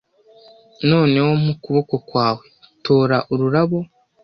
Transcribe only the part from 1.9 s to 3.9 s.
kwawe. Tora ururabo."